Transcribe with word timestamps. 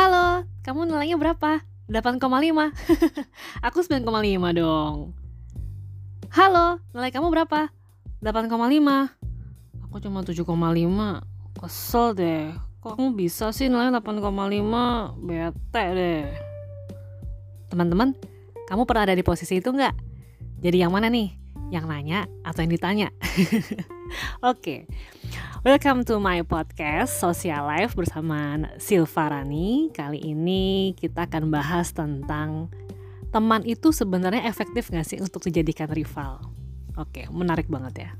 Halo, 0.00 0.48
kamu 0.64 0.88
nilainya 0.88 1.20
berapa? 1.20 1.60
8,5 1.92 2.24
Aku 3.68 3.84
9,5 3.84 4.00
dong 4.56 5.12
Halo, 6.32 6.80
nilai 6.96 7.12
kamu 7.12 7.28
berapa? 7.28 7.68
8,5 8.24 8.48
Aku 9.84 10.00
cuma 10.00 10.24
7,5 10.24 10.40
Kesel 11.52 12.06
deh 12.16 12.48
Kok 12.80 12.96
kamu 12.96 13.12
bisa 13.12 13.52
sih 13.52 13.68
nilai 13.68 13.92
8,5 13.92 14.24
Bete 15.20 15.84
deh 15.92 16.24
Teman-teman, 17.68 18.16
kamu 18.72 18.88
pernah 18.88 19.04
ada 19.04 19.12
di 19.12 19.20
posisi 19.20 19.60
itu 19.60 19.68
nggak? 19.68 19.92
Jadi 20.64 20.80
yang 20.80 20.96
mana 20.96 21.12
nih? 21.12 21.28
Yang 21.68 21.84
nanya 21.84 22.24
atau 22.40 22.64
yang 22.64 22.72
ditanya? 22.72 23.12
Oke, 24.48 24.48
okay. 24.48 24.78
Welcome 25.60 26.00
to 26.08 26.16
my 26.16 26.40
podcast 26.40 27.20
Social 27.20 27.68
Life 27.68 27.92
bersama 27.92 28.64
Silvarani. 28.80 29.92
Kali 29.92 30.16
ini 30.32 30.96
kita 30.96 31.28
akan 31.28 31.52
bahas 31.52 31.92
tentang 31.92 32.72
teman 33.28 33.60
itu 33.68 33.92
sebenarnya 33.92 34.48
efektif 34.48 34.88
nggak 34.88 35.04
sih 35.04 35.20
untuk 35.20 35.44
dijadikan 35.44 35.92
rival? 35.92 36.40
Oke, 36.96 37.28
menarik 37.28 37.68
banget 37.68 38.08
ya. 38.08 38.10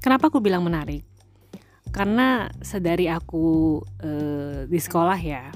Kenapa 0.00 0.32
aku 0.32 0.40
bilang 0.40 0.64
menarik? 0.64 1.04
Karena 1.92 2.48
sedari 2.64 3.04
aku 3.04 3.84
uh, 4.00 4.64
di 4.64 4.80
sekolah 4.80 5.20
ya, 5.20 5.52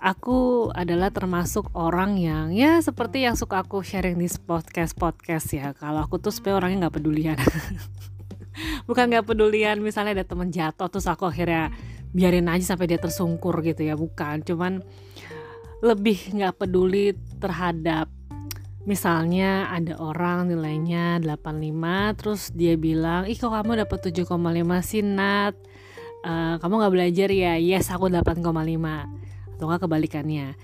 aku 0.00 0.72
adalah 0.72 1.12
termasuk 1.12 1.68
orang 1.76 2.16
yang 2.16 2.56
ya 2.56 2.80
seperti 2.80 3.28
yang 3.28 3.36
suka 3.36 3.60
aku 3.60 3.84
sharing 3.84 4.16
di 4.16 4.32
podcast 4.48 4.96
podcast 4.96 5.52
ya 5.52 5.76
kalau 5.76 6.08
aku 6.08 6.16
tuh 6.16 6.32
sebenarnya 6.32 6.56
orangnya 6.56 6.78
nggak 6.86 6.96
pedulian 6.96 7.38
bukan 8.88 9.10
nggak 9.10 9.26
pedulian 9.26 9.78
misalnya 9.82 10.22
ada 10.22 10.26
teman 10.26 10.48
jatuh 10.48 10.88
terus 10.88 11.06
aku 11.06 11.28
akhirnya 11.28 11.70
biarin 12.12 12.48
aja 12.48 12.74
sampai 12.74 12.88
dia 12.88 13.00
tersungkur 13.00 13.60
gitu 13.62 13.84
ya 13.84 13.94
bukan 13.94 14.40
cuman 14.42 14.80
lebih 15.84 16.34
nggak 16.34 16.58
peduli 16.58 17.14
terhadap 17.38 18.10
misalnya 18.88 19.68
ada 19.68 20.00
orang 20.00 20.48
nilainya 20.48 21.20
85 21.20 22.18
terus 22.18 22.42
dia 22.56 22.74
bilang 22.74 23.28
ih 23.28 23.36
kok 23.36 23.52
kamu 23.52 23.84
dapat 23.84 23.98
7,5 24.10 24.24
sih 24.80 25.04
Nat 25.04 25.54
uh, 26.24 26.56
kamu 26.56 26.72
nggak 26.80 26.94
belajar 26.96 27.28
ya 27.28 27.54
yes 27.60 27.92
aku 27.92 28.08
8,5 28.08 28.40
atau 28.42 29.64
enggak 29.68 29.82
kebalikannya 29.84 30.56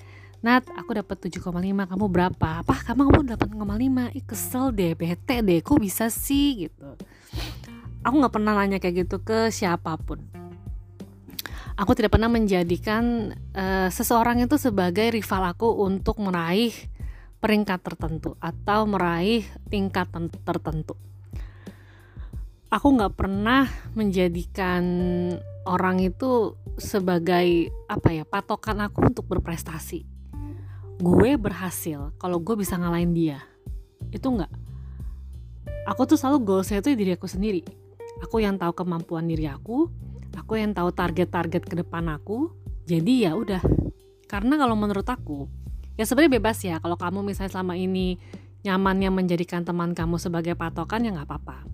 Nat, 0.45 0.69
aku 0.77 0.93
dapat 0.93 1.25
7,5, 1.25 1.41
kamu 1.89 2.05
berapa? 2.05 2.61
Apa 2.61 2.77
kamu 2.85 3.09
kamu 3.09 3.21
8,5? 3.33 4.13
Ih 4.13 4.25
kesel 4.29 4.77
deh, 4.77 4.93
bete 4.93 5.41
deh, 5.41 5.65
kok 5.65 5.81
bisa 5.81 6.13
sih 6.13 6.69
gitu. 6.69 7.01
Aku 8.05 8.21
nggak 8.21 8.35
pernah 8.37 8.53
nanya 8.53 8.79
kayak 8.79 9.09
gitu 9.09 9.25
ke 9.25 9.49
siapa 9.49 9.97
pun. 9.97 10.21
Aku 11.75 11.97
tidak 11.99 12.15
pernah 12.15 12.31
menjadikan 12.31 13.35
uh, 13.57 13.91
seseorang 13.91 14.39
itu 14.45 14.55
sebagai 14.61 15.11
rival 15.11 15.51
aku 15.51 15.83
untuk 15.83 16.23
meraih 16.23 16.71
peringkat 17.43 17.83
tertentu 17.83 18.39
atau 18.39 18.87
meraih 18.87 19.43
tingkat 19.67 20.07
tertentu. 20.47 20.95
Aku 22.71 22.95
nggak 22.95 23.19
pernah 23.19 23.67
menjadikan 23.99 24.85
orang 25.65 26.05
itu 26.05 26.55
sebagai 26.77 27.73
apa 27.89 28.09
ya 28.13 28.25
patokan 28.29 28.85
aku 28.85 29.09
untuk 29.09 29.25
berprestasi 29.27 30.15
gue 31.01 31.31
berhasil 31.35 32.15
kalau 32.23 32.39
gue 32.39 32.55
bisa 32.55 32.79
ngalahin 32.79 33.11
dia 33.11 33.39
itu 34.15 34.25
enggak 34.31 34.51
aku 35.89 36.07
tuh 36.07 36.19
selalu 36.21 36.39
goalsnya 36.47 36.79
itu 36.85 36.95
diri 36.95 37.19
aku 37.19 37.27
sendiri 37.27 37.67
aku 38.23 38.43
yang 38.43 38.61
tahu 38.61 38.77
kemampuan 38.77 39.27
diri 39.27 39.49
aku 39.49 39.91
aku 40.37 40.59
yang 40.59 40.75
tahu 40.75 40.91
target-target 40.91 41.63
ke 41.65 41.75
depan 41.79 42.11
aku. 42.11 42.51
Jadi 42.85 43.25
ya 43.25 43.39
udah. 43.39 43.63
Karena 44.29 44.59
kalau 44.59 44.75
menurut 44.77 45.07
aku 45.07 45.47
ya 45.95 46.05
sebenarnya 46.05 46.33
bebas 46.43 46.59
ya. 46.61 46.77
Kalau 46.83 46.99
kamu 46.99 47.25
misalnya 47.25 47.55
selama 47.55 47.79
ini 47.79 48.19
nyamannya 48.67 49.11
menjadikan 49.15 49.63
teman 49.63 49.95
kamu 49.97 50.19
sebagai 50.21 50.59
patokan 50.59 51.07
ya 51.07 51.15
nggak 51.15 51.29
apa-apa. 51.31 51.65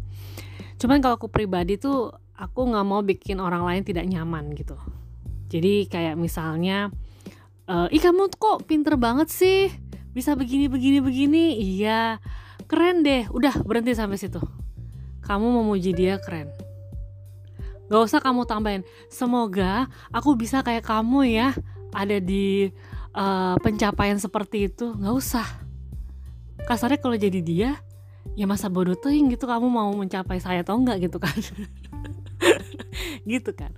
Cuman 0.78 1.02
kalau 1.02 1.18
aku 1.18 1.28
pribadi 1.28 1.76
tuh 1.80 2.14
aku 2.36 2.60
nggak 2.70 2.86
mau 2.86 3.00
bikin 3.02 3.42
orang 3.42 3.66
lain 3.66 3.82
tidak 3.82 4.06
nyaman 4.06 4.52
gitu. 4.54 4.76
Jadi 5.50 5.90
kayak 5.90 6.14
misalnya 6.14 6.94
uh, 7.66 7.90
ih 7.90 7.98
kamu 7.98 8.30
kok 8.38 8.70
pinter 8.70 8.94
banget 8.94 9.32
sih? 9.32 9.72
Bisa 10.14 10.38
begini 10.38 10.70
begini 10.70 11.02
begini? 11.02 11.58
Iya. 11.58 12.22
Keren 12.70 13.02
deh. 13.02 13.26
Udah 13.34 13.66
berhenti 13.66 13.98
sampai 13.98 14.14
situ 14.14 14.38
kamu 15.30 15.62
memuji 15.62 15.94
dia 15.94 16.18
keren 16.18 16.50
Gak 17.90 18.06
usah 18.06 18.22
kamu 18.22 18.46
tambahin. 18.46 18.86
Semoga 19.10 19.90
aku 20.14 20.38
bisa 20.38 20.62
kayak 20.62 20.86
kamu 20.86 21.26
ya. 21.26 21.50
Ada 21.90 22.22
di 22.22 22.70
uh, 23.18 23.58
pencapaian 23.58 24.14
seperti 24.14 24.70
itu. 24.70 24.94
Gak 24.94 25.10
usah. 25.10 25.46
Kasarnya 26.70 27.02
kalau 27.02 27.18
jadi 27.18 27.42
dia 27.42 27.82
Ya 28.38 28.46
masa 28.46 28.70
bodoh 28.70 28.94
tuh 28.94 29.10
gitu 29.10 29.42
kamu 29.42 29.66
mau 29.66 29.90
mencapai 29.90 30.38
saya 30.38 30.62
atau 30.62 30.78
enggak 30.78 31.10
gitu 31.10 31.18
kan. 31.18 31.34
Gitu 33.26 33.52
kan. 33.52 33.74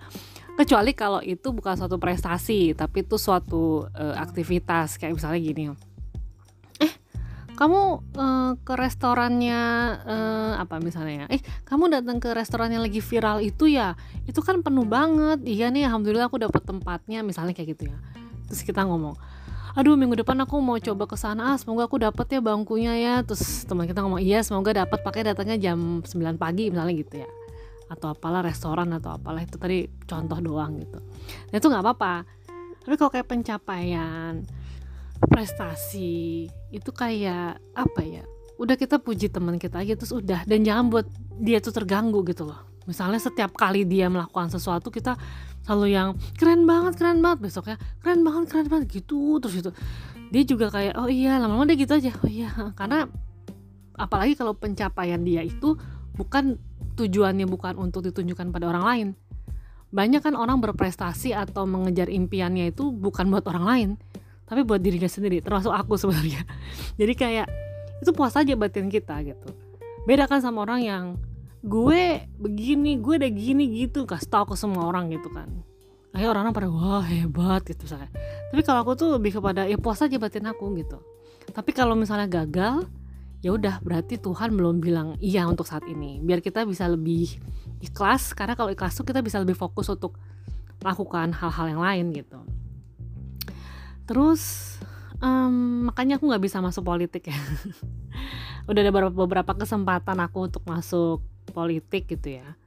Kecuali 0.54 0.94
kalau 0.94 1.18
itu 1.24 1.50
bukan 1.50 1.74
suatu 1.74 1.98
prestasi 1.98 2.76
tapi 2.76 3.02
itu 3.02 3.16
suatu 3.16 3.88
uh, 3.90 4.14
aktivitas. 4.20 5.00
Kayak 5.00 5.18
misalnya 5.18 5.40
gini 5.40 5.62
kamu 7.62 8.02
uh, 8.18 8.52
ke 8.66 8.74
restorannya 8.74 9.62
uh, 10.02 10.52
apa 10.58 10.82
misalnya 10.82 11.30
eh 11.30 11.38
kamu 11.62 11.94
datang 11.94 12.18
ke 12.18 12.34
restoran 12.34 12.74
yang 12.74 12.82
lagi 12.82 12.98
viral 12.98 13.38
itu 13.38 13.70
ya? 13.70 13.94
Itu 14.26 14.42
kan 14.42 14.66
penuh 14.66 14.82
banget. 14.82 15.46
Iya 15.46 15.70
nih 15.70 15.86
alhamdulillah 15.86 16.26
aku 16.26 16.42
dapat 16.42 16.58
tempatnya 16.66 17.22
misalnya 17.22 17.54
kayak 17.54 17.78
gitu 17.78 17.94
ya. 17.94 17.96
Terus 18.50 18.66
kita 18.66 18.82
ngomong 18.82 19.14
aduh 19.72 19.94
minggu 19.94 20.20
depan 20.20 20.36
aku 20.42 20.58
mau 20.58 20.74
coba 20.82 21.06
ke 21.06 21.14
sana. 21.14 21.54
Ah, 21.54 21.56
semoga 21.56 21.86
aku 21.86 22.02
dapat 22.02 22.26
ya 22.34 22.42
bangkunya 22.42 22.98
ya. 22.98 23.14
Terus 23.22 23.62
teman 23.62 23.86
kita 23.86 24.02
ngomong 24.02 24.18
iya 24.18 24.42
semoga 24.42 24.74
dapat 24.74 24.98
pakai 24.98 25.22
datangnya 25.30 25.54
jam 25.54 26.02
9 26.02 26.42
pagi 26.42 26.66
misalnya 26.66 26.94
gitu 26.98 27.14
ya. 27.22 27.30
Atau 27.86 28.10
apalah 28.10 28.42
restoran 28.42 28.90
atau 28.90 29.14
apalah. 29.14 29.38
Itu 29.38 29.62
tadi 29.62 29.86
contoh 29.86 30.42
doang 30.42 30.82
gitu. 30.82 30.98
Nah 31.54 31.56
itu 31.62 31.66
nggak 31.70 31.82
apa-apa. 31.86 32.26
Tapi 32.82 32.94
kalau 32.98 33.10
kayak 33.14 33.30
pencapaian 33.30 34.42
prestasi. 35.32 36.46
Itu 36.68 36.92
kayak 36.92 37.56
apa 37.72 38.02
ya 38.04 38.22
udah 38.60 38.76
kita 38.78 39.00
puji 39.00 39.32
teman 39.32 39.56
kita 39.56 39.80
aja 39.80 39.96
terus 39.96 40.12
udah. 40.12 40.44
Dan 40.44 40.62
jangan 40.62 40.92
buat 40.92 41.08
dia 41.40 41.58
tuh 41.58 41.72
terganggu 41.72 42.20
gitu 42.28 42.44
loh. 42.46 42.60
Misalnya 42.84 43.18
setiap 43.18 43.56
kali 43.56 43.88
dia 43.88 44.12
melakukan 44.12 44.52
sesuatu 44.52 44.92
kita 44.92 45.16
selalu 45.64 45.86
yang 45.94 46.08
keren 46.36 46.68
banget 46.68 47.00
keren 47.00 47.24
banget. 47.24 47.48
Besoknya 47.48 47.80
keren 48.04 48.20
banget 48.22 48.52
keren 48.52 48.68
banget. 48.68 48.86
Gitu 49.02 49.40
terus 49.40 49.56
itu 49.56 49.70
dia 50.28 50.42
juga 50.44 50.68
kayak 50.68 51.00
oh 51.00 51.08
iya 51.08 51.40
lama-lama 51.40 51.72
dia 51.72 51.80
gitu 51.80 51.96
aja. 51.96 52.12
Oh 52.20 52.30
iya 52.30 52.52
karena 52.76 53.08
apalagi 53.96 54.36
kalau 54.36 54.52
pencapaian 54.52 55.20
dia 55.24 55.42
itu 55.42 55.74
bukan 56.16 56.60
tujuannya 56.96 57.48
bukan 57.48 57.80
untuk 57.80 58.04
ditunjukkan 58.04 58.52
pada 58.52 58.68
orang 58.68 58.84
lain. 58.84 59.08
Banyak 59.92 60.24
kan 60.24 60.34
orang 60.40 60.64
berprestasi 60.64 61.36
atau 61.36 61.68
mengejar 61.68 62.08
impiannya 62.08 62.72
itu 62.72 62.88
bukan 62.88 63.28
buat 63.28 63.44
orang 63.44 63.64
lain, 63.68 63.90
tapi 64.52 64.68
buat 64.68 64.84
dirinya 64.84 65.08
sendiri, 65.08 65.40
termasuk 65.40 65.72
aku 65.72 65.96
sebenarnya. 66.04 66.44
Jadi 67.00 67.12
kayak 67.16 67.48
itu 68.04 68.12
puas 68.12 68.36
aja 68.36 68.52
batin 68.52 68.92
kita 68.92 69.16
gitu. 69.24 69.48
Beda 70.04 70.28
kan 70.28 70.44
sama 70.44 70.68
orang 70.68 70.84
yang 70.84 71.04
gue 71.64 72.28
begini, 72.36 73.00
gue 73.00 73.16
udah 73.16 73.32
gini 73.32 73.64
gitu, 73.80 74.04
kasih 74.04 74.28
tau 74.28 74.44
ke 74.44 74.52
semua 74.52 74.84
orang 74.84 75.08
gitu 75.08 75.32
kan. 75.32 75.48
Akhirnya 76.12 76.36
orang-orang 76.36 76.52
pada 76.52 76.68
wah 76.68 77.00
hebat 77.00 77.64
gitu 77.64 77.88
saya. 77.88 78.12
Tapi 78.52 78.60
kalau 78.60 78.84
aku 78.84 78.92
tuh 78.92 79.16
lebih 79.16 79.40
kepada 79.40 79.64
ya 79.64 79.80
puas 79.80 80.04
aja 80.04 80.20
batin 80.20 80.44
aku 80.44 80.68
gitu. 80.76 81.00
Tapi 81.48 81.72
kalau 81.72 81.96
misalnya 81.96 82.28
gagal, 82.28 82.84
ya 83.40 83.56
udah 83.56 83.80
berarti 83.80 84.20
Tuhan 84.20 84.52
belum 84.52 84.84
bilang 84.84 85.16
iya 85.18 85.48
untuk 85.50 85.66
saat 85.66 85.82
ini 85.90 86.22
biar 86.22 86.38
kita 86.38 86.62
bisa 86.62 86.86
lebih 86.86 87.26
ikhlas 87.82 88.38
karena 88.38 88.54
kalau 88.54 88.70
ikhlas 88.70 88.94
tuh 88.94 89.02
kita 89.02 89.18
bisa 89.18 89.42
lebih 89.42 89.58
fokus 89.58 89.90
untuk 89.90 90.14
melakukan 90.78 91.34
hal-hal 91.34 91.66
yang 91.74 91.82
lain 91.82 92.06
gitu 92.14 92.38
terus 94.04 94.76
um, 95.22 95.88
makanya 95.88 96.18
aku 96.18 96.28
nggak 96.28 96.42
bisa 96.42 96.58
masuk 96.58 96.82
politik 96.84 97.30
ya. 97.30 97.38
Udah 98.68 98.80
ada 98.82 98.90
beberapa, 98.90 99.14
beberapa 99.14 99.52
kesempatan 99.54 100.18
aku 100.22 100.50
untuk 100.50 100.62
masuk 100.66 101.22
politik 101.54 102.10
gitu 102.10 102.42
ya. 102.42 102.58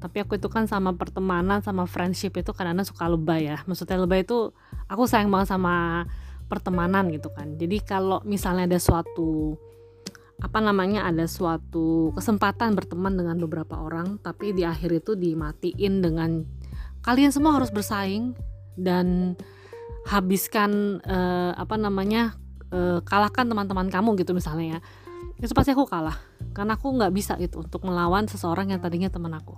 Tapi 0.00 0.24
aku 0.24 0.40
itu 0.40 0.48
kan 0.48 0.64
sama 0.64 0.96
pertemanan 0.96 1.60
sama 1.60 1.84
friendship 1.84 2.32
itu 2.40 2.56
kadang-kadang 2.56 2.88
suka 2.88 3.04
lebay 3.04 3.52
ya. 3.52 3.60
Maksudnya 3.68 4.00
lebay 4.00 4.24
itu 4.24 4.52
aku 4.88 5.04
sayang 5.04 5.28
banget 5.28 5.52
sama 5.52 6.08
pertemanan 6.48 7.12
gitu 7.12 7.28
kan. 7.32 7.56
Jadi 7.60 7.84
kalau 7.84 8.24
misalnya 8.24 8.64
ada 8.64 8.80
suatu 8.80 9.60
apa 10.40 10.56
namanya 10.56 11.04
ada 11.04 11.28
suatu 11.28 12.16
kesempatan 12.16 12.72
berteman 12.72 13.12
dengan 13.12 13.36
beberapa 13.36 13.76
orang 13.76 14.16
tapi 14.24 14.56
di 14.56 14.64
akhir 14.64 15.04
itu 15.04 15.12
dimatiin 15.12 16.00
dengan 16.00 16.48
kalian 17.04 17.28
semua 17.28 17.60
harus 17.60 17.68
bersaing 17.68 18.32
dan 18.72 19.36
habiskan 20.08 21.02
uh, 21.04 21.52
apa 21.56 21.76
namanya 21.76 22.36
uh, 22.72 23.04
kalahkan 23.04 23.44
teman-teman 23.44 23.92
kamu 23.92 24.16
gitu 24.20 24.32
misalnya 24.32 24.78
ya. 24.78 24.80
Itu 25.40 25.52
pasti 25.52 25.72
aku 25.72 25.88
kalah. 25.88 26.16
Karena 26.56 26.76
aku 26.76 26.92
nggak 26.96 27.12
bisa 27.12 27.36
itu 27.36 27.60
untuk 27.60 27.84
melawan 27.84 28.28
seseorang 28.28 28.72
yang 28.72 28.80
tadinya 28.80 29.12
teman 29.12 29.32
aku. 29.36 29.56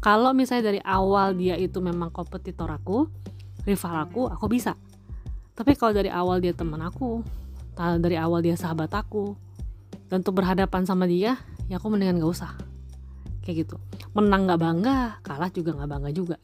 Kalau 0.00 0.32
misalnya 0.32 0.72
dari 0.72 0.80
awal 0.80 1.36
dia 1.36 1.60
itu 1.60 1.76
memang 1.84 2.08
kompetitor 2.08 2.72
aku 2.72 3.04
rival 3.68 3.94
aku 4.08 4.32
aku 4.32 4.46
bisa. 4.48 4.72
Tapi 5.52 5.76
kalau 5.76 5.92
dari 5.92 6.08
awal 6.08 6.40
dia 6.40 6.56
teman 6.56 6.80
aku 6.80 7.20
dari 7.76 8.16
awal 8.16 8.40
dia 8.40 8.56
sahabat 8.56 8.92
aku 8.92 9.36
dan 10.08 10.20
untuk 10.24 10.40
berhadapan 10.40 10.84
sama 10.84 11.04
dia 11.08 11.36
ya 11.68 11.76
aku 11.76 11.92
mendingan 11.92 12.16
gak 12.20 12.32
usah. 12.32 12.52
Kayak 13.44 13.68
gitu. 13.68 13.76
Menang 14.16 14.48
nggak 14.48 14.60
bangga 14.60 14.98
kalah 15.20 15.52
juga 15.52 15.76
nggak 15.76 15.90
bangga 15.92 16.10
juga 16.16 16.36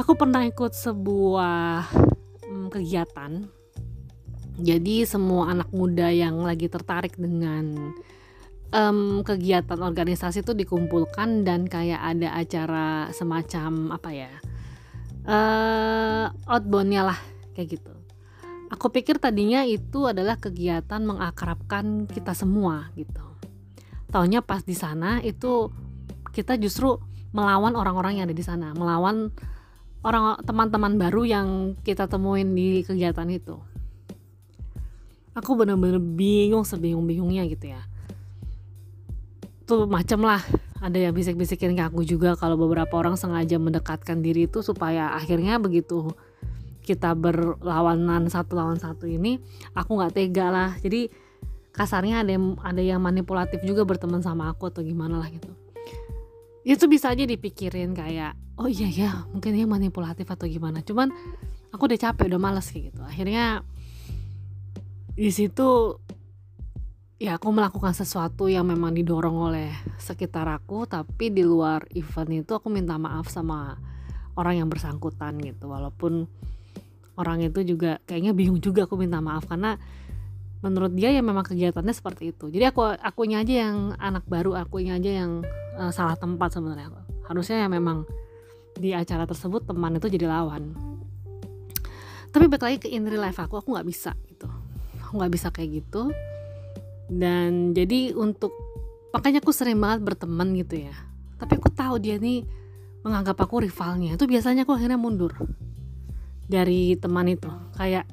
aku 0.00 0.16
pernah 0.16 0.48
ikut 0.48 0.72
sebuah 0.72 1.84
hmm, 2.48 2.72
kegiatan. 2.72 3.44
Jadi 4.60 5.04
semua 5.04 5.52
anak 5.52 5.68
muda 5.76 6.08
yang 6.08 6.40
lagi 6.40 6.72
tertarik 6.72 7.20
dengan 7.20 7.92
um, 8.72 9.20
kegiatan 9.20 9.80
organisasi 9.80 10.40
itu 10.40 10.56
dikumpulkan 10.56 11.44
dan 11.44 11.68
kayak 11.68 12.00
ada 12.00 12.28
acara 12.36 12.88
semacam 13.12 13.96
apa 13.96 14.10
ya 14.12 14.32
uh, 15.24 16.28
outboundnya 16.48 17.12
lah 17.12 17.18
kayak 17.56 17.80
gitu. 17.80 17.92
Aku 18.70 18.92
pikir 18.92 19.18
tadinya 19.18 19.64
itu 19.66 20.06
adalah 20.06 20.38
kegiatan 20.38 21.02
mengakrabkan 21.02 22.06
kita 22.06 22.36
semua 22.36 22.92
gitu. 22.94 23.24
Taunya 24.12 24.44
pas 24.44 24.60
di 24.60 24.76
sana 24.76 25.24
itu 25.24 25.72
kita 26.30 26.54
justru 26.60 27.00
melawan 27.32 27.74
orang-orang 27.74 28.20
yang 28.20 28.24
ada 28.28 28.36
di 28.36 28.44
sana 28.44 28.76
melawan 28.76 29.32
orang 30.00 30.40
teman-teman 30.44 30.96
baru 30.96 31.22
yang 31.28 31.48
kita 31.84 32.08
temuin 32.08 32.56
di 32.56 32.80
kegiatan 32.80 33.28
itu. 33.28 33.60
Aku 35.36 35.54
bener-bener 35.54 36.00
bingung 36.00 36.64
sebingung-bingungnya 36.64 37.46
gitu 37.48 37.70
ya. 37.70 37.82
Tuh 39.68 39.86
macem 39.86 40.20
lah. 40.24 40.42
Ada 40.80 40.96
yang 41.08 41.12
bisik-bisikin 41.12 41.76
ke 41.76 41.82
aku 41.84 42.00
juga 42.08 42.32
kalau 42.40 42.56
beberapa 42.56 42.96
orang 42.96 43.20
sengaja 43.20 43.60
mendekatkan 43.60 44.24
diri 44.24 44.48
itu 44.48 44.64
supaya 44.64 45.12
akhirnya 45.12 45.60
begitu 45.60 46.16
kita 46.80 47.12
berlawanan 47.12 48.32
satu 48.32 48.56
lawan 48.56 48.80
satu 48.80 49.04
ini 49.04 49.36
aku 49.76 50.00
nggak 50.00 50.16
tega 50.16 50.48
lah. 50.48 50.70
Jadi 50.80 51.12
kasarnya 51.76 52.24
ada 52.24 52.32
yang 52.32 52.56
ada 52.64 52.82
yang 52.82 52.98
manipulatif 52.98 53.60
juga 53.62 53.84
berteman 53.84 54.24
sama 54.24 54.50
aku 54.50 54.72
atau 54.72 54.82
gimana 54.82 55.20
lah 55.22 55.28
gitu 55.30 55.59
itu 56.64 56.84
bisa 56.86 57.12
aja 57.12 57.24
dipikirin 57.24 57.96
kayak 57.96 58.36
oh 58.60 58.68
iya 58.68 58.88
ya 58.92 59.10
mungkin 59.32 59.56
dia 59.56 59.64
manipulatif 59.64 60.28
atau 60.28 60.44
gimana. 60.44 60.84
Cuman 60.84 61.08
aku 61.72 61.88
udah 61.88 61.98
capek 62.10 62.28
udah 62.28 62.40
males 62.40 62.68
kayak 62.68 62.92
gitu. 62.92 63.00
Akhirnya 63.00 63.64
di 65.16 65.30
situ 65.32 65.96
ya 67.20 67.36
aku 67.36 67.48
melakukan 67.52 67.92
sesuatu 67.92 68.48
yang 68.48 68.68
memang 68.68 68.96
didorong 68.96 69.52
oleh 69.52 69.72
sekitar 70.00 70.48
aku 70.48 70.88
tapi 70.88 71.28
di 71.28 71.44
luar 71.44 71.84
event 71.92 72.44
itu 72.44 72.52
aku 72.56 72.72
minta 72.72 72.96
maaf 72.96 73.28
sama 73.28 73.76
orang 74.36 74.64
yang 74.64 74.68
bersangkutan 74.68 75.40
gitu. 75.40 75.68
Walaupun 75.68 76.28
orang 77.20 77.44
itu 77.44 77.60
juga 77.64 78.00
kayaknya 78.08 78.32
bingung 78.32 78.60
juga 78.60 78.88
aku 78.88 78.96
minta 78.96 79.20
maaf 79.20 79.44
karena 79.48 79.76
menurut 80.60 80.92
dia 80.92 81.08
ya 81.08 81.24
memang 81.24 81.44
kegiatannya 81.44 81.94
seperti 81.96 82.36
itu. 82.36 82.52
Jadi 82.52 82.64
aku 82.68 82.84
akunya 82.84 83.40
aja 83.40 83.68
yang 83.68 83.96
anak 83.96 84.28
baru 84.28 84.56
akunya 84.60 85.00
aja 85.00 85.24
yang 85.24 85.40
uh, 85.80 85.92
salah 85.92 86.16
tempat 86.20 86.52
sebenarnya. 86.52 86.92
Harusnya 87.24 87.64
ya 87.64 87.68
memang 87.72 88.04
di 88.76 88.92
acara 88.92 89.24
tersebut 89.24 89.64
teman 89.64 89.96
itu 89.96 90.06
jadi 90.12 90.28
lawan. 90.28 90.76
Tapi 92.30 92.46
balik 92.46 92.62
lagi 92.62 92.78
ke 92.86 92.88
in 92.92 93.08
life 93.08 93.40
aku 93.40 93.58
aku 93.58 93.72
nggak 93.72 93.88
bisa 93.88 94.12
gitu. 94.28 94.46
Aku 95.08 95.18
nggak 95.18 95.32
bisa 95.32 95.48
kayak 95.48 95.80
gitu. 95.80 96.12
Dan 97.10 97.72
jadi 97.74 98.14
untuk 98.14 98.52
makanya 99.10 99.42
aku 99.42 99.50
sering 99.50 99.80
banget 99.80 100.04
berteman 100.04 100.52
gitu 100.54 100.86
ya. 100.86 100.94
Tapi 101.40 101.56
aku 101.56 101.72
tahu 101.72 101.96
dia 101.98 102.20
nih 102.20 102.44
menganggap 103.00 103.40
aku 103.40 103.64
rivalnya. 103.64 104.14
Itu 104.14 104.28
biasanya 104.28 104.68
aku 104.68 104.76
akhirnya 104.76 105.00
mundur 105.00 105.32
dari 106.46 106.94
teman 107.00 107.32
itu. 107.32 107.48
Kayak 107.74 108.04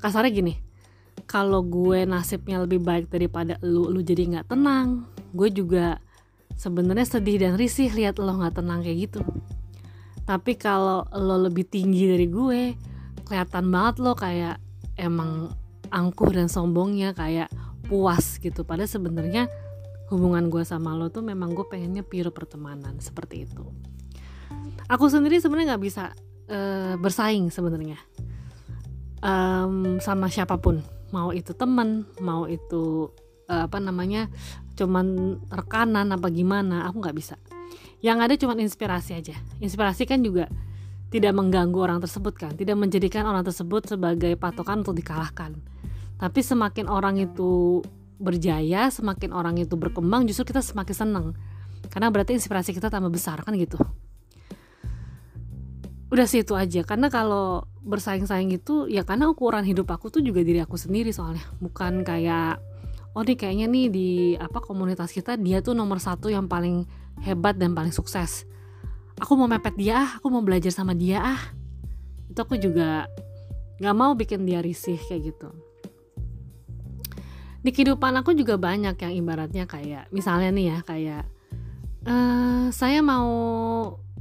kasarnya 0.00 0.32
gini 0.32 0.67
kalau 1.28 1.60
gue 1.60 2.08
nasibnya 2.08 2.64
lebih 2.64 2.80
baik 2.80 3.12
daripada 3.12 3.60
lu 3.60 3.92
lu 3.92 4.00
jadi 4.00 4.24
nggak 4.24 4.48
tenang. 4.48 5.04
Gue 5.36 5.52
juga 5.52 6.00
sebenarnya 6.56 7.04
sedih 7.04 7.36
dan 7.44 7.60
risih 7.60 7.92
lihat 7.92 8.16
lo 8.16 8.32
nggak 8.40 8.64
tenang 8.64 8.80
kayak 8.80 9.12
gitu. 9.12 9.20
Tapi 10.24 10.56
kalau 10.56 11.04
lo 11.12 11.36
lebih 11.36 11.68
tinggi 11.68 12.08
dari 12.08 12.26
gue 12.32 12.62
kelihatan 13.28 13.68
banget 13.68 13.94
lo 14.00 14.16
kayak 14.16 14.56
emang 14.96 15.52
angkuh 15.92 16.32
dan 16.32 16.48
sombongnya 16.48 17.12
kayak 17.12 17.52
puas 17.92 18.40
gitu. 18.40 18.64
Pada 18.64 18.88
sebenarnya 18.88 19.52
hubungan 20.08 20.48
gue 20.48 20.64
sama 20.64 20.96
lo 20.96 21.12
tuh 21.12 21.20
memang 21.20 21.52
gue 21.52 21.68
pengennya 21.68 22.08
pure 22.08 22.32
pertemanan 22.32 22.96
seperti 23.04 23.44
itu. 23.44 23.68
Aku 24.88 25.12
sendiri 25.12 25.36
sebenarnya 25.36 25.76
nggak 25.76 25.84
bisa 25.84 26.16
uh, 26.48 26.96
bersaing 26.96 27.52
sebenarnya 27.52 28.00
um, 29.20 30.00
sama 30.00 30.32
siapa 30.32 30.56
pun 30.56 30.80
mau 31.14 31.32
itu 31.32 31.52
temen 31.56 32.04
mau 32.20 32.44
itu 32.44 33.08
uh, 33.48 33.64
apa 33.66 33.80
namanya 33.80 34.28
cuman 34.76 35.38
rekanan 35.48 36.12
apa 36.14 36.28
gimana 36.30 36.86
aku 36.86 37.02
nggak 37.02 37.16
bisa. 37.16 37.36
Yang 37.98 38.18
ada 38.22 38.34
cuma 38.38 38.54
inspirasi 38.58 39.18
aja. 39.18 39.34
Inspirasi 39.58 40.06
kan 40.06 40.22
juga 40.22 40.46
tidak 41.08 41.32
mengganggu 41.32 41.78
orang 41.80 41.98
tersebut 42.04 42.36
kan 42.36 42.52
tidak 42.52 42.76
menjadikan 42.76 43.24
orang 43.24 43.40
tersebut 43.40 43.88
sebagai 43.88 44.36
patokan 44.36 44.84
untuk 44.84 44.94
dikalahkan. 44.94 45.56
Tapi 46.18 46.40
semakin 46.42 46.86
orang 46.90 47.16
itu 47.16 47.80
berjaya 48.18 48.90
semakin 48.90 49.30
orang 49.30 49.62
itu 49.62 49.78
berkembang 49.78 50.26
justru 50.26 50.50
kita 50.50 50.58
semakin 50.58 50.94
seneng 50.94 51.26
karena 51.86 52.10
berarti 52.10 52.34
inspirasi 52.34 52.74
kita 52.74 52.90
tambah 52.90 53.14
besar 53.14 53.46
kan 53.46 53.54
gitu. 53.54 53.78
Udah 56.08 56.24
sih 56.24 56.42
itu 56.42 56.56
aja. 56.56 56.82
Karena 56.84 57.12
kalau 57.12 57.68
bersaing-saing 57.88 58.52
itu 58.52 58.84
ya 58.92 59.00
karena 59.02 59.32
ukuran 59.32 59.64
hidup 59.64 59.88
aku 59.88 60.12
tuh 60.12 60.20
juga 60.20 60.44
diri 60.44 60.60
aku 60.60 60.76
sendiri 60.76 61.08
soalnya. 61.08 61.42
Bukan 61.58 62.04
kayak 62.04 62.60
oh 63.16 63.24
nih 63.24 63.34
kayaknya 63.34 63.66
nih 63.66 63.86
di 63.88 64.10
apa 64.36 64.60
komunitas 64.60 65.10
kita 65.10 65.40
dia 65.40 65.64
tuh 65.64 65.72
nomor 65.72 65.96
satu 65.96 66.28
yang 66.28 66.44
paling 66.46 66.84
hebat 67.24 67.56
dan 67.56 67.72
paling 67.72 67.90
sukses. 67.90 68.44
Aku 69.18 69.34
mau 69.34 69.50
mepet 69.50 69.74
dia 69.74 70.04
ah 70.04 70.10
aku 70.20 70.28
mau 70.28 70.44
belajar 70.44 70.70
sama 70.70 70.92
dia 70.92 71.24
ah. 71.24 71.40
Itu 72.28 72.44
aku 72.44 72.60
juga 72.60 73.08
nggak 73.80 73.96
mau 73.96 74.12
bikin 74.12 74.44
dia 74.44 74.60
risih 74.60 75.00
kayak 75.08 75.34
gitu. 75.34 75.48
Di 77.64 77.74
kehidupan 77.74 78.14
aku 78.20 78.36
juga 78.36 78.54
banyak 78.54 78.94
yang 78.94 79.12
ibaratnya 79.18 79.64
kayak 79.66 80.12
misalnya 80.14 80.54
nih 80.54 80.66
ya 80.70 80.78
kayak 80.86 81.24
uh, 82.06 82.70
saya 82.70 83.02
mau 83.02 83.26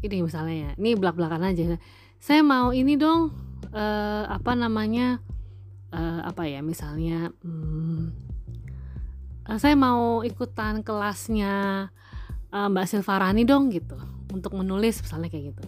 ini 0.01 0.25
misalnya 0.25 0.55
ya 0.55 0.69
ini 0.79 0.97
belak 0.97 1.19
belakan 1.19 1.53
aja. 1.53 1.77
Saya 2.17 2.41
mau 2.41 2.73
ini 2.73 2.97
dong 2.97 3.46
uh, 3.73 4.23
apa 4.29 4.51
namanya 4.53 5.19
uh, 5.91 6.21
apa 6.27 6.47
ya 6.47 6.59
misalnya 6.63 7.31
hmm, 7.43 8.11
saya 9.55 9.79
mau 9.79 10.27
ikutan 10.27 10.83
kelasnya 10.83 11.87
uh, 12.51 12.67
Mbak 12.67 12.85
Silvarani 12.87 13.47
dong 13.47 13.71
gitu. 13.71 13.95
Untuk 14.27 14.59
menulis 14.59 14.99
misalnya 14.99 15.31
kayak 15.31 15.55
gitu. 15.55 15.63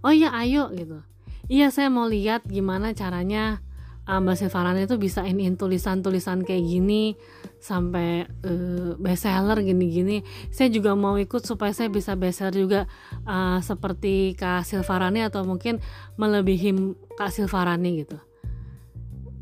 Oh 0.00 0.08
iya 0.08 0.32
ayo 0.40 0.72
gitu. 0.72 1.04
Iya 1.48 1.68
saya 1.68 1.92
mau 1.92 2.08
lihat 2.08 2.48
gimana 2.48 2.96
caranya 2.96 3.60
uh, 4.08 4.18
Mbak 4.18 4.36
Silvarani 4.40 4.88
itu 4.88 4.96
bisa 4.96 5.22
ini 5.28 5.52
tulisan-tulisan 5.52 6.42
kayak 6.42 6.64
gini 6.64 7.14
sampai 7.60 8.24
uh, 8.48 8.96
bestseller 8.96 9.60
gini-gini. 9.60 10.24
Saya 10.48 10.72
juga 10.72 10.96
mau 10.96 11.20
ikut 11.20 11.44
supaya 11.44 11.76
saya 11.76 11.92
bisa 11.92 12.16
bestseller 12.16 12.56
juga 12.56 12.80
uh, 13.28 13.60
seperti 13.60 14.32
Kak 14.34 14.64
Silvarani 14.64 15.28
atau 15.28 15.44
mungkin 15.44 15.78
melebihi 16.16 16.96
Kak 17.20 17.30
Silvarani 17.30 18.02
gitu. 18.02 18.16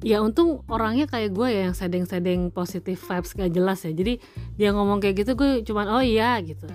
Ya 0.04 0.20
untung 0.20 0.60
orangnya 0.68 1.08
kayak 1.08 1.32
gue 1.32 1.48
ya 1.48 1.60
yang 1.70 1.74
sedeng-sedeng 1.74 2.52
positif 2.52 3.00
vibes 3.00 3.32
gak 3.32 3.50
jelas 3.54 3.80
ya. 3.86 3.94
Jadi 3.94 4.20
dia 4.58 4.70
ngomong 4.74 5.00
kayak 5.00 5.24
gitu 5.24 5.32
gue 5.38 5.64
cuman 5.64 5.88
oh 5.88 6.04
iya 6.04 6.36
gitu. 6.44 6.68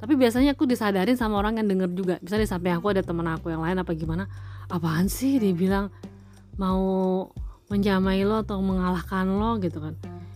Tapi 0.00 0.20
biasanya 0.20 0.52
aku 0.52 0.68
disadarin 0.68 1.16
sama 1.16 1.40
orang 1.40 1.60
yang 1.60 1.68
denger 1.70 1.90
juga. 1.96 2.14
Misalnya 2.20 2.48
sampai 2.48 2.76
aku 2.76 2.92
ada 2.92 3.00
temen 3.00 3.24
aku 3.24 3.52
yang 3.52 3.62
lain 3.62 3.78
apa 3.80 3.92
gimana 3.96 4.28
apaan 4.68 5.08
sih? 5.08 5.40
Dia 5.40 5.54
bilang 5.54 5.88
mau 6.60 7.28
menjamai 7.72 8.22
lo 8.22 8.44
atau 8.44 8.60
mengalahkan 8.60 9.26
lo 9.26 9.56
gitu 9.58 9.80
kan. 9.80 9.94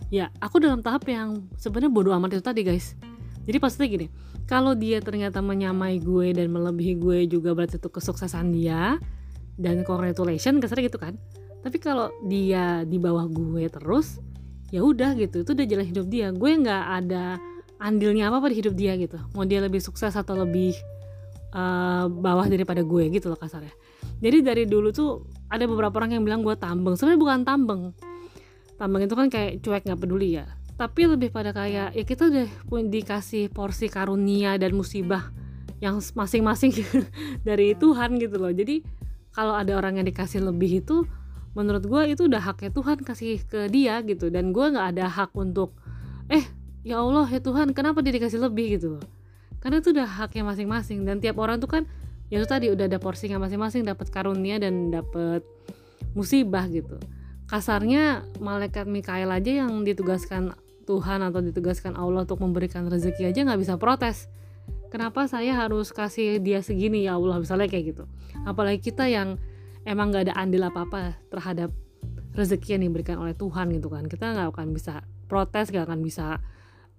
Ya 0.09 0.33
aku 0.41 0.57
dalam 0.57 0.81
tahap 0.81 1.05
yang 1.05 1.45
sebenarnya 1.55 1.91
bodoh 1.93 2.13
amat 2.17 2.39
itu 2.39 2.43
tadi 2.43 2.61
guys. 2.65 2.97
Jadi 3.45 3.57
pasti 3.61 3.85
gini 3.85 4.07
kalau 4.49 4.73
dia 4.73 4.97
ternyata 4.97 5.45
menyamai 5.45 6.01
gue 6.01 6.33
dan 6.33 6.49
melebihi 6.49 6.97
gue 6.97 7.19
juga 7.29 7.53
berarti 7.53 7.77
itu 7.77 7.89
kesuksesan 7.89 8.49
dia 8.49 8.97
dan 9.61 9.85
congratulation 9.85 10.57
kesannya 10.57 10.89
gitu 10.89 10.97
kan. 10.97 11.13
Tapi 11.61 11.77
kalau 11.77 12.09
dia 12.25 12.81
di 12.87 12.97
bawah 12.97 13.29
gue 13.29 13.69
terus 13.69 14.17
ya 14.73 14.81
udah 14.81 15.13
gitu. 15.21 15.45
Itu 15.45 15.53
udah 15.53 15.65
jalan 15.69 15.85
hidup 15.85 16.05
dia. 16.09 16.33
Gue 16.33 16.57
nggak 16.57 16.83
ada 17.05 17.37
andilnya 17.77 18.33
apa 18.33 18.41
apa 18.41 18.47
di 18.49 18.57
hidup 18.65 18.73
dia 18.73 18.97
gitu. 18.97 19.21
Mau 19.37 19.45
dia 19.45 19.61
lebih 19.61 19.79
sukses 19.79 20.17
atau 20.17 20.33
lebih 20.33 20.73
uh, 21.53 22.09
bawah 22.09 22.49
daripada 22.49 22.81
gue 22.81 23.05
gitu 23.13 23.29
loh 23.29 23.37
kasarnya. 23.37 23.71
Jadi 24.19 24.37
dari 24.41 24.63
dulu 24.65 24.89
tuh 24.89 25.23
ada 25.49 25.65
beberapa 25.65 25.97
orang 25.97 26.15
yang 26.17 26.23
bilang 26.23 26.45
gue 26.45 26.53
tambeng. 26.55 26.93
Sebenarnya 26.93 27.19
bukan 27.19 27.39
tambeng. 27.41 27.81
Tambeng 28.77 29.01
itu 29.03 29.15
kan 29.17 29.27
kayak 29.27 29.59
cuek 29.65 29.83
nggak 29.83 29.99
peduli 29.99 30.39
ya. 30.39 30.45
Tapi 30.79 31.11
lebih 31.11 31.33
pada 31.33 31.51
kayak 31.51 31.91
ya 31.91 32.03
kita 32.07 32.31
udah 32.31 32.47
dikasih 32.87 33.51
porsi 33.51 33.91
karunia 33.91 34.55
dan 34.55 34.71
musibah 34.71 35.33
yang 35.83 35.99
masing-masing 36.15 36.71
dari 37.47 37.75
Tuhan 37.75 38.15
gitu 38.21 38.39
loh. 38.39 38.53
Jadi 38.53 38.85
kalau 39.35 39.57
ada 39.57 39.75
orang 39.75 39.99
yang 39.99 40.07
dikasih 40.07 40.39
lebih 40.39 40.85
itu 40.85 41.03
menurut 41.57 41.83
gue 41.83 42.15
itu 42.15 42.29
udah 42.29 42.39
haknya 42.39 42.71
Tuhan 42.71 43.03
kasih 43.03 43.43
ke 43.43 43.67
dia 43.67 43.99
gitu. 44.05 44.31
Dan 44.31 44.55
gue 44.55 44.63
nggak 44.63 44.95
ada 44.95 45.11
hak 45.11 45.35
untuk 45.35 45.75
eh 46.31 46.45
ya 46.85 47.01
Allah 47.03 47.27
ya 47.27 47.41
Tuhan 47.43 47.75
kenapa 47.75 47.99
dia 47.99 48.15
dikasih 48.15 48.39
lebih? 48.39 48.79
gitu 48.79 48.95
loh. 48.95 49.03
Karena 49.59 49.83
itu 49.83 49.91
udah 49.91 50.07
haknya 50.07 50.47
masing-masing. 50.47 51.03
Dan 51.03 51.19
tiap 51.19 51.35
orang 51.41 51.59
tuh 51.59 51.67
kan 51.67 51.83
ya 52.29 52.41
itu 52.41 52.47
tadi 52.47 52.69
udah 52.69 52.85
ada 52.85 53.01
porsinya 53.01 53.41
masing-masing 53.41 53.85
dapat 53.85 54.09
karunia 54.13 54.61
dan 54.61 54.93
dapat 54.93 55.41
musibah 56.13 56.65
gitu. 56.69 56.97
Kasarnya 57.49 58.29
malaikat 58.37 58.85
Mikael 58.85 59.29
aja 59.33 59.65
yang 59.65 59.81
ditugaskan 59.81 60.53
Tuhan 60.85 61.21
atau 61.25 61.41
ditugaskan 61.41 61.97
Allah 61.97 62.25
untuk 62.25 62.41
memberikan 62.41 62.85
rezeki 62.85 63.33
aja 63.33 63.45
nggak 63.45 63.61
bisa 63.61 63.75
protes. 63.81 64.29
Kenapa 64.89 65.29
saya 65.29 65.53
harus 65.53 65.93
kasih 65.93 66.41
dia 66.41 66.61
segini? 66.65 67.05
Ya 67.05 67.17
Allah 67.17 67.41
misalnya 67.41 67.69
kayak 67.69 67.93
gitu. 67.93 68.03
Apalagi 68.45 68.81
kita 68.89 69.05
yang 69.09 69.37
emang 69.85 70.13
nggak 70.13 70.29
ada 70.29 70.35
andil 70.37 70.65
apa 70.65 70.85
apa 70.85 71.01
terhadap 71.29 71.69
rezeki 72.33 72.77
yang 72.77 72.89
diberikan 72.89 73.17
oleh 73.21 73.33
Tuhan 73.33 73.73
gitu 73.73 73.89
kan. 73.89 74.05
Kita 74.05 74.33
nggak 74.33 74.49
akan 74.53 74.73
bisa 74.73 75.05
protes 75.29 75.69
nggak 75.69 75.85
akan 75.89 75.99
bisa 76.01 76.41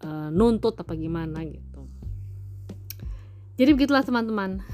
uh, 0.06 0.28
nuntut 0.34 0.78
apa 0.78 0.94
gimana 0.94 1.42
gitu 1.46 1.69
jadi 3.60 3.76
begitulah 3.76 4.00
teman-teman. 4.00 4.64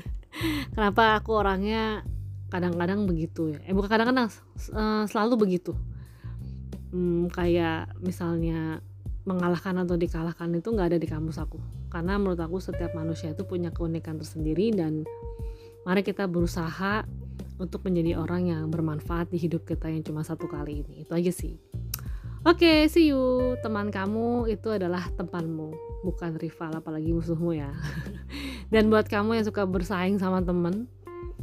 Kenapa 0.78 1.18
aku 1.18 1.34
orangnya 1.34 2.06
kadang-kadang 2.46 3.02
begitu 3.10 3.50
ya? 3.50 3.58
Eh 3.66 3.74
bukan 3.74 3.90
kadang-kadang 3.90 4.30
uh, 4.70 5.02
selalu 5.10 5.50
begitu. 5.50 5.74
Hmm, 6.94 7.26
kayak 7.34 7.90
misalnya 7.98 8.78
mengalahkan 9.26 9.82
atau 9.82 9.98
dikalahkan 9.98 10.46
itu 10.54 10.70
nggak 10.70 10.94
ada 10.94 10.98
di 11.02 11.10
kamus 11.10 11.42
aku. 11.42 11.58
Karena 11.90 12.22
menurut 12.22 12.38
aku 12.38 12.62
setiap 12.62 12.94
manusia 12.94 13.34
itu 13.34 13.42
punya 13.42 13.74
keunikan 13.74 14.14
tersendiri 14.14 14.70
dan 14.78 15.02
mari 15.82 16.06
kita 16.06 16.30
berusaha 16.30 17.02
untuk 17.58 17.82
menjadi 17.82 18.14
orang 18.14 18.46
yang 18.46 18.70
bermanfaat 18.70 19.34
di 19.34 19.42
hidup 19.42 19.66
kita 19.66 19.90
yang 19.90 20.06
cuma 20.06 20.22
satu 20.22 20.46
kali 20.46 20.86
ini. 20.86 21.02
Itu 21.02 21.18
aja 21.18 21.34
sih 21.34 21.69
Oke, 22.40 22.64
okay, 22.64 22.78
see 22.88 23.12
you. 23.12 23.52
Teman 23.60 23.92
kamu 23.92 24.48
itu 24.48 24.72
adalah 24.72 25.12
temanmu, 25.12 25.76
bukan 26.00 26.40
rival 26.40 26.72
apalagi 26.80 27.12
musuhmu 27.12 27.52
ya. 27.52 27.68
Dan 28.72 28.88
buat 28.88 29.12
kamu 29.12 29.36
yang 29.36 29.44
suka 29.44 29.68
bersaing 29.68 30.16
sama 30.16 30.40
temen, 30.40 30.88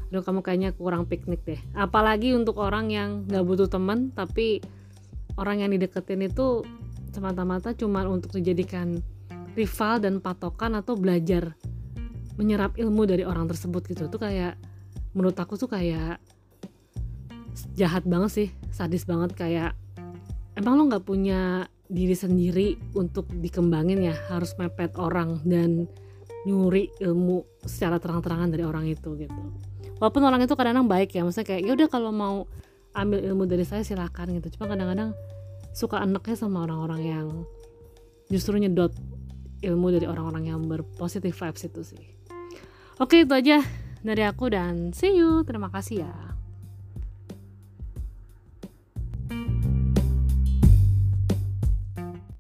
aduh 0.10 0.26
kamu 0.26 0.42
kayaknya 0.42 0.74
kurang 0.74 1.06
piknik 1.06 1.46
deh. 1.46 1.62
Apalagi 1.78 2.34
untuk 2.34 2.58
orang 2.58 2.90
yang 2.90 3.30
gak 3.30 3.46
butuh 3.46 3.70
temen, 3.70 4.10
tapi 4.10 4.58
orang 5.38 5.62
yang 5.62 5.70
dideketin 5.70 6.26
itu 6.26 6.66
semata-mata 7.14 7.78
cuma 7.78 8.02
untuk 8.10 8.34
dijadikan 8.34 8.98
rival 9.54 10.02
dan 10.02 10.18
patokan 10.18 10.82
atau 10.82 10.98
belajar 10.98 11.54
menyerap 12.42 12.74
ilmu 12.74 13.06
dari 13.06 13.22
orang 13.22 13.46
tersebut 13.46 13.86
gitu. 13.86 14.10
Itu 14.10 14.18
kayak 14.18 14.58
menurut 15.14 15.38
aku 15.38 15.62
tuh 15.62 15.70
kayak 15.70 16.18
jahat 17.78 18.02
banget 18.10 18.32
sih, 18.34 18.50
sadis 18.74 19.06
banget 19.06 19.38
kayak 19.38 19.78
emang 20.58 20.74
lo 20.82 20.84
nggak 20.90 21.06
punya 21.06 21.70
diri 21.88 22.18
sendiri 22.18 22.76
untuk 22.98 23.30
dikembangin 23.30 24.02
ya? 24.02 24.16
Harus 24.34 24.58
mepet 24.58 24.98
orang 24.98 25.40
dan 25.46 25.86
nyuri 26.44 26.90
ilmu 27.00 27.46
secara 27.64 28.02
terang-terangan 28.02 28.50
dari 28.50 28.66
orang 28.66 28.90
itu 28.90 29.14
gitu. 29.16 29.42
Walaupun 30.02 30.24
orang 30.26 30.42
itu 30.44 30.54
kadang-kadang 30.58 30.90
baik 30.90 31.14
ya 31.14 31.22
maksudnya 31.22 31.48
kayak 31.48 31.62
ya 31.66 31.72
udah 31.78 31.88
kalau 31.90 32.12
mau 32.12 32.36
ambil 32.98 33.22
ilmu 33.22 33.46
dari 33.46 33.64
saya 33.64 33.86
silakan 33.86 34.34
gitu. 34.42 34.58
Cuma 34.58 34.66
kadang-kadang 34.74 35.14
suka 35.72 36.02
enaknya 36.02 36.36
sama 36.36 36.66
orang-orang 36.66 37.02
yang 37.06 37.28
justru 38.34 38.58
nyedot 38.58 38.92
ilmu 39.62 39.94
dari 39.94 40.06
orang-orang 40.10 40.50
yang 40.50 40.62
berpositif 40.66 41.38
vibes 41.38 41.64
itu 41.70 41.82
sih. 41.86 42.04
Oke 42.98 43.26
itu 43.26 43.34
aja 43.34 43.62
dari 44.02 44.26
aku 44.26 44.50
dan 44.50 44.94
see 44.94 45.18
you. 45.18 45.46
Terima 45.46 45.70
kasih 45.70 46.06
ya 46.06 46.37